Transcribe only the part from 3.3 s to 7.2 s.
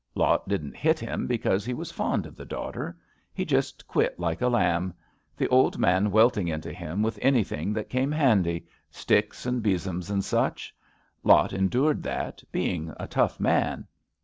He just quit like a lamb; the old man welting into him with